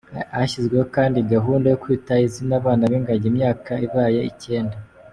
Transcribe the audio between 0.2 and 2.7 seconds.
Hashyizweho kandi gahunda yo Kwita Izina